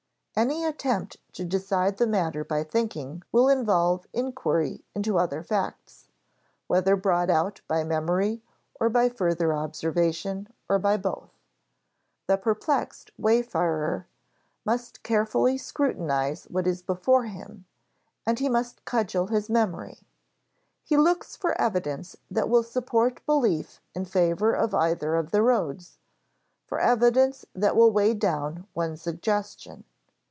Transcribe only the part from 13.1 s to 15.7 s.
wayfarer must carefully